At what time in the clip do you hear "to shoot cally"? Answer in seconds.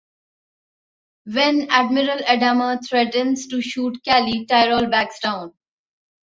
3.49-4.47